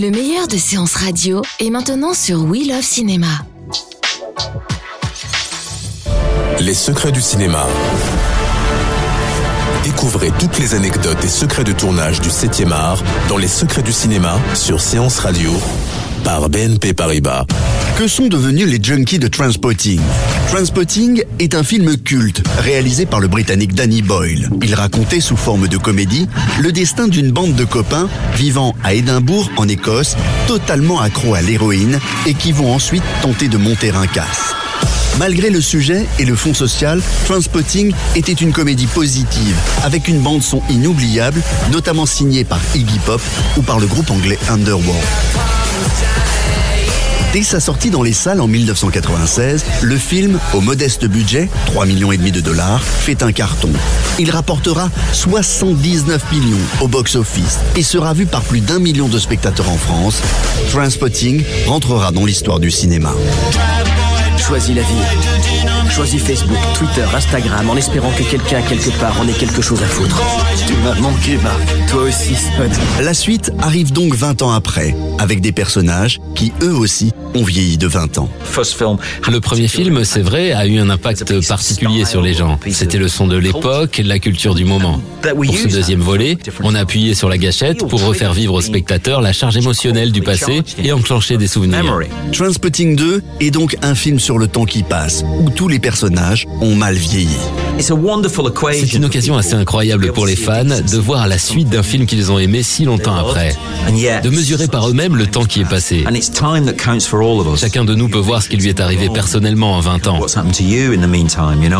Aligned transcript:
Le 0.00 0.10
meilleur 0.10 0.48
de 0.48 0.56
séances 0.56 0.94
radio 0.94 1.42
est 1.58 1.68
maintenant 1.68 2.14
sur 2.14 2.42
We 2.44 2.66
Love 2.66 2.80
Cinéma. 2.80 3.26
Les 6.58 6.72
secrets 6.72 7.12
du 7.12 7.20
cinéma. 7.20 7.66
Découvrez 9.84 10.30
toutes 10.38 10.58
les 10.58 10.74
anecdotes 10.74 11.22
et 11.22 11.28
secrets 11.28 11.64
de 11.64 11.72
tournage 11.72 12.22
du 12.22 12.30
7e 12.30 12.72
art 12.72 13.02
dans 13.28 13.36
Les 13.36 13.46
secrets 13.46 13.82
du 13.82 13.92
cinéma 13.92 14.40
sur 14.54 14.80
Séance 14.80 15.18
Radio 15.18 15.50
par 16.24 16.48
BNP 16.48 16.94
Paribas. 16.94 17.44
Que 17.98 18.08
sont 18.08 18.28
devenus 18.28 18.68
les 18.68 18.82
junkies 18.82 19.18
de 19.18 19.28
Transpotting? 19.28 20.00
Transpotting 20.50 21.22
est 21.38 21.54
un 21.54 21.62
film 21.62 21.96
culte 21.96 22.42
réalisé 22.58 23.06
par 23.06 23.20
le 23.20 23.28
Britannique 23.28 23.72
Danny 23.72 24.02
Boyle. 24.02 24.50
Il 24.64 24.74
racontait 24.74 25.20
sous 25.20 25.36
forme 25.36 25.68
de 25.68 25.76
comédie 25.76 26.28
le 26.58 26.72
destin 26.72 27.06
d'une 27.06 27.30
bande 27.30 27.54
de 27.54 27.64
copains 27.64 28.08
vivant 28.34 28.74
à 28.82 28.94
Édimbourg 28.94 29.48
en 29.56 29.68
Écosse, 29.68 30.16
totalement 30.48 31.00
accros 31.00 31.36
à 31.36 31.40
l'héroïne 31.40 32.00
et 32.26 32.34
qui 32.34 32.50
vont 32.50 32.74
ensuite 32.74 33.04
tenter 33.22 33.46
de 33.46 33.58
monter 33.58 33.90
un 33.90 34.08
casse. 34.08 34.56
Malgré 35.20 35.50
le 35.50 35.60
sujet 35.60 36.04
et 36.18 36.24
le 36.24 36.34
fond 36.34 36.52
social, 36.52 37.00
Transpotting 37.26 37.92
était 38.16 38.32
une 38.32 38.52
comédie 38.52 38.88
positive, 38.88 39.54
avec 39.84 40.08
une 40.08 40.18
bande 40.18 40.42
son 40.42 40.62
inoubliable, 40.68 41.40
notamment 41.70 42.06
signée 42.06 42.42
par 42.42 42.58
Iggy 42.74 42.98
Pop 43.06 43.22
ou 43.56 43.62
par 43.62 43.78
le 43.78 43.86
groupe 43.86 44.10
anglais 44.10 44.38
Underworld. 44.48 44.98
Dès 47.32 47.44
sa 47.44 47.60
sortie 47.60 47.90
dans 47.90 48.02
les 48.02 48.12
salles 48.12 48.40
en 48.40 48.48
1996, 48.48 49.64
le 49.82 49.96
film, 49.96 50.40
au 50.52 50.60
modeste 50.60 51.06
budget, 51.06 51.48
3 51.66 51.86
millions 51.86 52.10
et 52.10 52.16
demi 52.16 52.32
de 52.32 52.40
dollars, 52.40 52.82
fait 52.82 53.22
un 53.22 53.30
carton. 53.30 53.70
Il 54.18 54.32
rapportera 54.32 54.90
79 55.12 56.32
millions 56.32 56.58
au 56.80 56.88
box-office 56.88 57.60
et 57.76 57.84
sera 57.84 58.14
vu 58.14 58.26
par 58.26 58.42
plus 58.42 58.60
d'un 58.60 58.80
million 58.80 59.06
de 59.06 59.18
spectateurs 59.18 59.70
en 59.70 59.78
France. 59.78 60.20
Transpotting 60.70 61.44
rentrera 61.66 62.10
dans 62.10 62.24
l'histoire 62.24 62.58
du 62.58 62.72
cinéma. 62.72 63.12
Choisis 64.36 64.74
la 64.74 64.82
vie. 64.82 65.90
Choisis 65.90 66.20
Facebook, 66.22 66.58
Twitter, 66.74 67.04
Instagram, 67.14 67.70
en 67.70 67.76
espérant 67.76 68.10
que 68.10 68.22
quelqu'un 68.22 68.62
quelque 68.62 68.90
part 68.98 69.20
en 69.20 69.28
ait 69.28 69.32
quelque 69.32 69.62
chose 69.62 69.80
à 69.82 69.86
foutre. 69.86 70.20
Tu 70.66 70.74
m'as 70.82 70.94
manqué, 70.94 71.36
Marc. 71.36 71.60
Toi 71.88 72.02
aussi, 72.02 72.34
Spud. 72.34 72.72
La 73.00 73.14
suite 73.14 73.52
arrive 73.60 73.92
donc 73.92 74.14
20 74.14 74.42
ans 74.42 74.52
après, 74.52 74.96
avec 75.20 75.42
des 75.42 75.52
personnages 75.52 76.18
qui, 76.34 76.50
eux 76.62 76.74
aussi, 76.74 77.12
ont 77.34 77.44
vieilli 77.44 77.76
de 77.76 77.86
20 77.86 78.18
ans. 78.18 78.30
Le 79.30 79.38
premier 79.38 79.68
film, 79.68 80.02
c'est 80.04 80.22
vrai, 80.22 80.52
a 80.52 80.66
eu 80.66 80.78
un 80.78 80.88
impact 80.88 81.46
particulier 81.46 82.04
sur 82.06 82.22
les 82.22 82.32
gens. 82.34 82.58
C'était 82.70 82.98
le 82.98 83.08
son 83.08 83.26
de 83.26 83.36
l'époque, 83.36 84.00
la 84.02 84.18
culture 84.18 84.54
du 84.54 84.64
moment. 84.64 85.00
Pour 85.22 85.54
ce 85.54 85.68
deuxième 85.68 86.00
volet, 86.00 86.38
on 86.62 86.74
a 86.74 86.80
appuyé 86.80 87.14
sur 87.14 87.28
la 87.28 87.36
gâchette 87.36 87.86
pour 87.86 88.02
refaire 88.02 88.32
vivre 88.32 88.54
aux 88.54 88.60
spectateurs 88.62 89.20
la 89.20 89.34
charge 89.34 89.58
émotionnelle 89.58 90.10
du 90.10 90.22
passé 90.22 90.62
et 90.82 90.92
enclencher 90.92 91.36
des 91.36 91.46
souvenirs. 91.46 91.98
Transpotting 92.32 92.96
2 92.96 93.22
est 93.40 93.50
donc 93.50 93.76
un 93.82 93.94
film 93.94 94.18
sur 94.18 94.38
le 94.38 94.48
temps 94.48 94.64
qui 94.64 94.82
passe, 94.82 95.22
où 95.40 95.50
tous 95.50 95.68
les 95.68 95.78
personnages 95.78 96.46
ont 96.62 96.74
mal 96.74 96.94
vieilli. 96.94 97.36
C'est 98.74 98.92
une 98.94 99.04
occasion 99.04 99.36
assez 99.36 99.54
incroyable 99.54 100.12
pour 100.12 100.26
les 100.26 100.36
fans 100.36 100.64
de 100.64 100.98
voir 100.98 101.26
la 101.28 101.38
suite 101.38 101.68
d'un 101.68 101.82
film 101.82 102.06
qu'ils 102.06 102.30
ont 102.32 102.38
aimé 102.38 102.62
si 102.62 102.84
longtemps 102.84 103.16
après. 103.16 103.56
De 104.22 104.30
mesurer 104.30 104.68
par 104.68 104.88
eux-mêmes 104.88 105.16
le 105.16 105.26
temps 105.26 105.44
qui 105.44 105.60
est 105.60 105.68
passé. 105.68 106.04
Chacun 107.56 107.84
de 107.84 107.94
nous 107.94 108.08
peut 108.08 108.18
voir 108.18 108.42
ce 108.42 108.48
qui 108.48 108.56
lui 108.56 108.68
est 108.68 108.80
arrivé 108.80 109.08
personnellement 109.08 109.74
en 109.76 109.80
20 109.80 110.06
ans. 110.08 110.20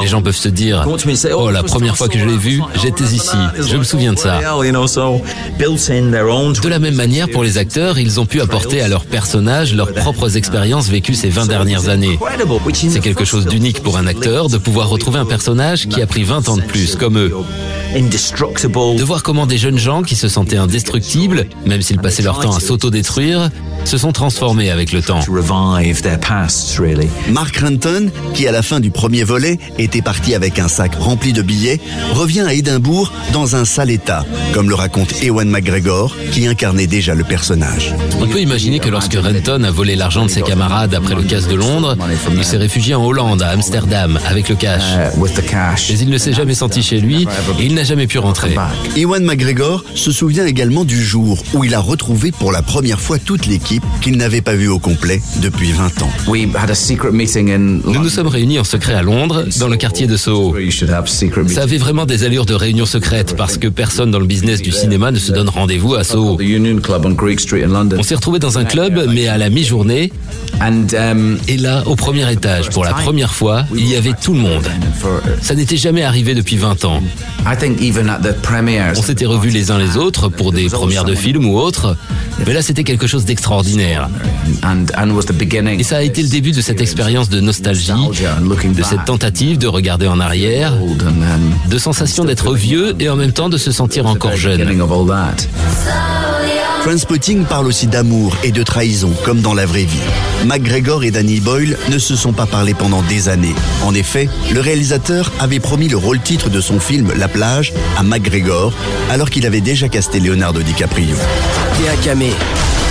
Les 0.00 0.08
gens 0.08 0.22
peuvent 0.22 0.36
se 0.36 0.48
dire 0.48 0.84
Oh, 1.36 1.50
la 1.50 1.62
première 1.62 1.96
fois 1.96 2.08
que 2.08 2.18
je 2.18 2.24
l'ai 2.24 2.36
vu, 2.36 2.62
j'étais 2.82 3.04
ici. 3.04 3.36
Je 3.68 3.76
me 3.76 3.84
souviens 3.84 4.12
de 4.12 4.18
ça. 4.18 4.38
De 6.62 6.68
la 6.68 6.78
même 6.78 6.94
manière, 6.94 7.28
pour 7.28 7.44
les 7.44 7.58
acteurs, 7.58 7.98
ils 7.98 8.20
ont 8.20 8.26
pu 8.26 8.40
apporter 8.40 8.80
à 8.80 8.88
leurs 8.88 9.04
personnages 9.04 9.74
leurs 9.74 9.92
propres 9.92 10.36
expériences 10.36 10.88
vécues 10.88 11.14
ces 11.14 11.28
20 11.28 11.46
dernières 11.46 11.88
années. 11.88 12.18
C'est 12.90 13.00
quelque 13.00 13.24
chose 13.24 13.46
d'unique 13.46 13.82
pour 13.82 13.96
un 13.98 14.06
acteur 14.06 14.48
de 14.48 14.58
pouvoir 14.58 14.88
retrouver 14.88 15.18
un 15.18 15.24
personnage 15.26 15.88
qui 15.90 16.00
a 16.00 16.06
pris 16.06 16.22
20 16.22 16.48
ans 16.48 16.56
de 16.56 16.62
plus, 16.62 16.96
comme 16.96 17.18
eux. 17.18 17.32
De 18.96 19.02
voir 19.04 19.22
comment 19.22 19.46
des 19.46 19.58
jeunes 19.58 19.78
gens 19.78 20.02
qui 20.02 20.14
se 20.14 20.28
sentaient 20.28 20.56
indestructibles, 20.56 21.46
même 21.66 21.82
s'ils 21.82 21.98
passaient 21.98 22.22
leur 22.22 22.40
temps 22.40 22.54
à 22.54 22.60
s'autodétruire, 22.60 23.50
se 23.84 23.98
sont 23.98 24.12
transformés 24.12 24.70
avec 24.70 24.92
le 24.92 25.02
temps. 25.02 25.20
Mark 27.30 27.56
Renton, 27.56 28.10
qui 28.34 28.46
à 28.46 28.52
la 28.52 28.62
fin 28.62 28.80
du 28.80 28.90
premier 28.90 29.24
volet 29.24 29.58
était 29.78 30.02
parti 30.02 30.34
avec 30.34 30.58
un 30.58 30.68
sac 30.68 30.94
rempli 30.96 31.32
de 31.32 31.42
billets, 31.42 31.80
revient 32.12 32.40
à 32.40 32.54
Édimbourg 32.54 33.12
dans 33.32 33.56
un 33.56 33.64
sale 33.64 33.90
état, 33.90 34.24
comme 34.52 34.68
le 34.68 34.74
raconte 34.74 35.22
Ewan 35.22 35.48
McGregor, 35.48 36.16
qui 36.32 36.46
incarnait 36.46 36.86
déjà 36.86 37.14
le 37.14 37.24
personnage. 37.24 37.94
On 38.20 38.26
peut 38.26 38.40
imaginer 38.40 38.78
que 38.78 38.88
lorsque 38.88 39.14
Renton 39.14 39.62
a 39.64 39.70
volé 39.70 39.96
l'argent 39.96 40.24
de 40.24 40.30
ses 40.30 40.42
camarades 40.42 40.94
après 40.94 41.14
le 41.14 41.22
casse 41.22 41.48
de 41.48 41.54
Londres, 41.54 41.96
il 42.32 42.44
s'est 42.44 42.56
réfugié 42.56 42.94
en 42.94 43.04
Hollande, 43.04 43.42
à 43.42 43.48
Amsterdam, 43.50 44.18
avec 44.26 44.48
le 44.48 44.54
cash. 44.54 44.82
Mais 45.90 45.98
il 45.98 46.10
ne 46.10 46.18
s'est 46.18 46.32
jamais 46.32 46.54
senti 46.54 46.82
chez 46.82 47.00
lui 47.00 47.26
et 47.58 47.64
il 47.64 47.74
n'a 47.74 47.84
jamais 47.84 48.06
pu 48.06 48.18
rentrer. 48.18 48.54
Ewan 48.96 49.24
McGregor 49.24 49.84
se 49.94 50.12
souvient 50.12 50.46
également 50.46 50.84
du 50.84 51.02
jour 51.02 51.42
où 51.54 51.64
il 51.64 51.74
a 51.74 51.80
retrouvé 51.80 52.32
pour 52.32 52.52
la 52.52 52.62
première 52.62 53.00
fois 53.00 53.18
toute 53.18 53.46
l'équipe 53.46 53.69
qu'il 54.00 54.16
n'avait 54.16 54.40
pas 54.40 54.54
vue 54.54 54.68
au 54.68 54.78
complet 54.78 55.20
depuis 55.42 55.72
20 55.72 56.02
ans. 56.02 56.10
Nous 57.84 58.02
nous 58.02 58.08
sommes 58.08 58.26
réunis 58.26 58.58
en 58.58 58.64
secret 58.64 58.94
à 58.94 59.02
Londres, 59.02 59.44
dans 59.58 59.68
le 59.68 59.76
quartier 59.76 60.06
de 60.06 60.16
Soho. 60.16 60.54
Ça 61.48 61.62
avait 61.62 61.78
vraiment 61.78 62.06
des 62.06 62.24
allures 62.24 62.46
de 62.46 62.54
réunion 62.54 62.86
secrète 62.86 63.36
parce 63.36 63.58
que 63.58 63.68
personne 63.68 64.10
dans 64.10 64.18
le 64.18 64.26
business 64.26 64.62
du 64.62 64.72
cinéma 64.72 65.10
ne 65.10 65.18
se 65.18 65.32
donne 65.32 65.48
rendez-vous 65.48 65.94
à 65.94 66.04
Soho. 66.04 66.36
On 67.98 68.02
s'est 68.02 68.14
retrouvés 68.14 68.38
dans 68.38 68.58
un 68.58 68.64
club, 68.64 69.08
mais 69.12 69.28
à 69.28 69.38
la 69.38 69.50
mi-journée. 69.50 70.12
Et 71.48 71.56
là, 71.56 71.82
au 71.86 71.96
premier 71.96 72.30
étage, 72.32 72.70
pour 72.70 72.84
la 72.84 72.92
première 72.92 73.34
fois, 73.34 73.64
il 73.74 73.86
y 73.88 73.96
avait 73.96 74.14
tout 74.20 74.32
le 74.34 74.40
monde. 74.40 74.66
Ça 75.42 75.54
n'était 75.54 75.76
jamais 75.76 76.02
arrivé 76.02 76.34
depuis 76.34 76.56
20 76.56 76.84
ans. 76.84 77.02
On 78.96 79.02
s'était 79.02 79.26
revus 79.26 79.50
les 79.50 79.70
uns 79.70 79.78
les 79.78 79.96
autres 79.96 80.28
pour 80.28 80.52
des 80.52 80.66
premières 80.68 81.04
de 81.04 81.14
films 81.14 81.46
ou 81.46 81.58
autres, 81.58 81.96
mais 82.46 82.52
là 82.52 82.62
c'était 82.62 82.84
quelque 82.84 83.06
chose 83.06 83.24
d'extraordinaire. 83.24 83.59
Et 85.80 85.84
ça 85.84 85.98
a 85.98 86.02
été 86.02 86.22
le 86.22 86.28
début 86.28 86.52
de 86.52 86.60
cette 86.60 86.80
expérience 86.80 87.28
de 87.28 87.40
nostalgie, 87.40 87.92
de 87.92 88.82
cette 88.82 89.04
tentative 89.04 89.58
de 89.58 89.66
regarder 89.66 90.06
en 90.06 90.20
arrière, 90.20 90.72
de 91.68 91.78
sensation 91.78 92.24
d'être 92.24 92.54
vieux 92.54 92.94
et 92.98 93.08
en 93.08 93.16
même 93.16 93.32
temps 93.32 93.48
de 93.48 93.58
se 93.58 93.72
sentir 93.72 94.06
encore 94.06 94.36
jeune. 94.36 94.60
Transpotting 96.82 97.44
parle 97.44 97.66
aussi 97.66 97.86
d'amour 97.86 98.34
et 98.42 98.52
de 98.52 98.62
trahison, 98.62 99.12
comme 99.24 99.42
dans 99.42 99.52
la 99.52 99.66
vraie 99.66 99.84
vie. 99.84 99.98
McGregor 100.46 101.04
et 101.04 101.10
Danny 101.10 101.38
Boyle 101.38 101.76
ne 101.90 101.98
se 101.98 102.16
sont 102.16 102.32
pas 102.32 102.46
parlé 102.46 102.72
pendant 102.72 103.02
des 103.02 103.28
années. 103.28 103.54
En 103.84 103.94
effet, 103.94 104.30
le 104.54 104.60
réalisateur 104.60 105.30
avait 105.40 105.60
promis 105.60 105.88
le 105.88 105.98
rôle-titre 105.98 106.48
de 106.48 106.60
son 106.62 106.80
film 106.80 107.12
La 107.18 107.28
plage 107.28 107.74
à 107.98 108.02
McGregor, 108.02 108.72
alors 109.10 109.28
qu'il 109.28 109.44
avait 109.44 109.60
déjà 109.60 109.90
casté 109.90 110.20
Leonardo 110.20 110.62
DiCaprio. 110.62 111.16
T'es. 111.76 112.89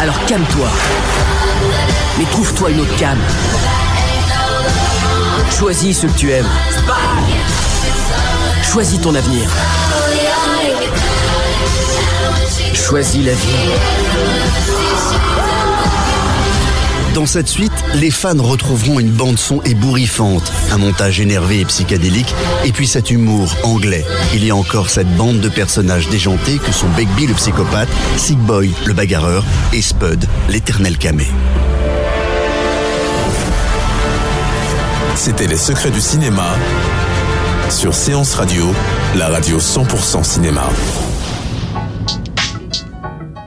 Alors 0.00 0.24
calme-toi. 0.24 0.66
Mais 2.18 2.24
trouve-toi 2.24 2.70
une 2.70 2.80
autre 2.80 2.96
cam. 2.96 3.18
Choisis 5.50 6.00
ce 6.00 6.06
que 6.06 6.16
tu 6.16 6.30
aimes. 6.30 6.48
Choisis 8.62 8.98
ton 8.98 9.14
avenir. 9.14 9.50
Choisis 12.72 13.26
la 13.26 13.34
vie. 13.34 14.79
Dans 17.14 17.26
cette 17.26 17.48
suite, 17.48 17.72
les 17.94 18.10
fans 18.10 18.40
retrouveront 18.40 19.00
une 19.00 19.10
bande 19.10 19.36
son 19.36 19.60
ébouriffante, 19.62 20.52
un 20.70 20.78
montage 20.78 21.20
énervé 21.20 21.60
et 21.60 21.64
psychédélique, 21.64 22.32
et 22.64 22.70
puis 22.70 22.86
cet 22.86 23.10
humour 23.10 23.56
anglais. 23.64 24.04
Il 24.32 24.44
y 24.44 24.50
a 24.50 24.56
encore 24.56 24.90
cette 24.90 25.12
bande 25.16 25.40
de 25.40 25.48
personnages 25.48 26.08
déjantés 26.08 26.58
que 26.58 26.70
sont 26.70 26.88
Begbie 26.96 27.26
le 27.26 27.34
psychopathe, 27.34 27.88
Sick 28.16 28.38
Boy 28.38 28.72
le 28.86 28.92
bagarreur 28.92 29.44
et 29.72 29.82
Spud 29.82 30.24
l'éternel 30.48 30.98
camé. 30.98 31.26
C'était 35.16 35.48
Les 35.48 35.56
secrets 35.56 35.90
du 35.90 36.00
cinéma 36.00 36.54
sur 37.70 37.94
Séance 37.94 38.34
Radio, 38.34 38.66
la 39.16 39.28
radio 39.28 39.58
100% 39.58 40.24
cinéma. 40.24 40.68